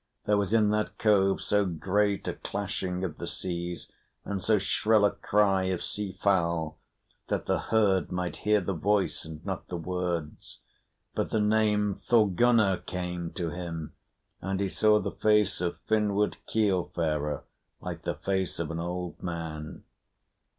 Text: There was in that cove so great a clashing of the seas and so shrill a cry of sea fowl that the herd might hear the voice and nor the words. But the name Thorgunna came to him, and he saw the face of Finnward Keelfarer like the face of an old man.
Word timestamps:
There 0.25 0.35
was 0.37 0.51
in 0.51 0.71
that 0.71 0.97
cove 0.97 1.41
so 1.43 1.63
great 1.63 2.27
a 2.27 2.33
clashing 2.33 3.03
of 3.03 3.17
the 3.19 3.27
seas 3.27 3.91
and 4.25 4.41
so 4.41 4.57
shrill 4.57 5.05
a 5.05 5.11
cry 5.11 5.65
of 5.65 5.83
sea 5.83 6.11
fowl 6.13 6.79
that 7.27 7.45
the 7.45 7.59
herd 7.69 8.11
might 8.11 8.37
hear 8.37 8.61
the 8.61 8.73
voice 8.73 9.25
and 9.25 9.45
nor 9.45 9.61
the 9.67 9.77
words. 9.77 10.59
But 11.13 11.29
the 11.29 11.39
name 11.39 12.01
Thorgunna 12.03 12.81
came 12.87 13.29
to 13.33 13.51
him, 13.51 13.93
and 14.41 14.59
he 14.59 14.69
saw 14.69 14.99
the 14.99 15.11
face 15.11 15.61
of 15.61 15.77
Finnward 15.87 16.37
Keelfarer 16.47 17.43
like 17.79 18.01
the 18.01 18.15
face 18.15 18.57
of 18.57 18.71
an 18.71 18.79
old 18.79 19.21
man. 19.21 19.83